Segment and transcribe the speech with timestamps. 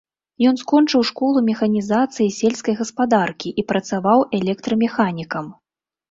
[0.49, 5.45] Ён скончыў школу механізацыі сельскай гаспадаркі і працаваў электрамеханікам.